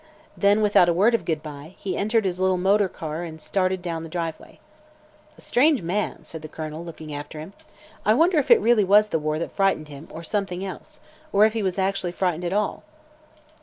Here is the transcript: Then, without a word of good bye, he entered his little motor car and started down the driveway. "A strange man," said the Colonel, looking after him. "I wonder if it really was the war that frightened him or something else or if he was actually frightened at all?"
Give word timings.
Then, 0.35 0.63
without 0.63 0.89
a 0.89 0.93
word 0.93 1.13
of 1.13 1.25
good 1.25 1.43
bye, 1.43 1.75
he 1.77 1.95
entered 1.95 2.25
his 2.25 2.39
little 2.39 2.57
motor 2.57 2.89
car 2.89 3.21
and 3.21 3.39
started 3.39 3.83
down 3.83 4.01
the 4.01 4.09
driveway. 4.09 4.59
"A 5.37 5.41
strange 5.41 5.83
man," 5.83 6.25
said 6.25 6.41
the 6.41 6.47
Colonel, 6.47 6.83
looking 6.83 7.13
after 7.13 7.37
him. 7.39 7.53
"I 8.03 8.15
wonder 8.15 8.39
if 8.39 8.49
it 8.49 8.59
really 8.59 8.83
was 8.83 9.09
the 9.09 9.19
war 9.19 9.37
that 9.37 9.55
frightened 9.55 9.89
him 9.89 10.07
or 10.09 10.23
something 10.23 10.65
else 10.65 11.01
or 11.31 11.45
if 11.45 11.53
he 11.53 11.61
was 11.61 11.77
actually 11.77 12.13
frightened 12.13 12.45
at 12.45 12.51
all?" 12.51 12.81